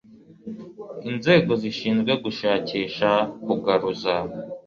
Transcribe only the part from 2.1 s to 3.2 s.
gushakisha